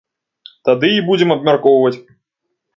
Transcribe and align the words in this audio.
Тады 0.69 0.89
і 0.95 1.05
будзем 1.11 1.35
абмяркоўваць! 1.37 1.95